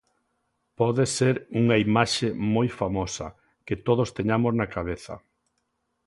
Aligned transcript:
Pode 0.79 1.05
ser 1.17 1.35
unha 1.61 1.75
imaxe 1.85 2.27
moi 2.53 2.67
famosa, 2.79 3.27
que 3.65 3.75
todos 3.87 4.13
teñamos 4.17 4.53
na 4.59 4.67
cabeza. 4.75 5.15